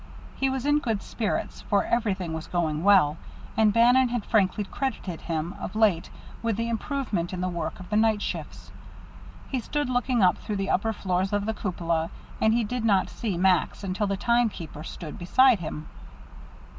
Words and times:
He 0.35 0.49
was 0.49 0.65
in 0.65 0.79
good 0.79 1.03
spirits, 1.03 1.61
for 1.61 1.83
everything 1.85 2.33
was 2.33 2.47
going 2.47 2.83
well, 2.83 3.17
and 3.55 3.71
Bannon 3.71 4.09
had 4.09 4.25
frankly 4.25 4.63
credited 4.63 5.21
him, 5.21 5.53
of 5.59 5.75
late, 5.75 6.09
with 6.41 6.57
the 6.57 6.69
improvement 6.69 7.33
in 7.33 7.39
the 7.41 7.47
work 7.47 7.79
of 7.79 7.87
the 7.91 7.97
night 7.97 8.19
shifts. 8.19 8.71
He 9.51 9.59
stood 9.59 9.91
looking 9.91 10.23
up 10.23 10.39
through 10.39 10.55
the 10.55 10.71
upper 10.71 10.91
floors 10.91 11.31
of 11.33 11.45
the 11.45 11.53
cupola, 11.53 12.09
and 12.41 12.51
he 12.55 12.63
did 12.63 12.83
not 12.83 13.11
see 13.11 13.37
Max 13.37 13.83
until 13.83 14.07
the 14.07 14.17
timekeeper 14.17 14.83
stood 14.83 15.19
beside 15.19 15.59
him. 15.59 15.87